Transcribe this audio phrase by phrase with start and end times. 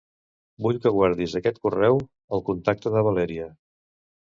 [0.65, 2.01] Vull que guardis aquest correu
[2.39, 3.49] al contacte de Valèria.